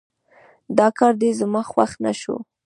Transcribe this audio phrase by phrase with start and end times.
[0.77, 2.35] دا کار دې زما خوښ نه شو